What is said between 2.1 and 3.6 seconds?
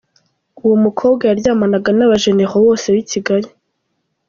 généraux bose b’i Kigali.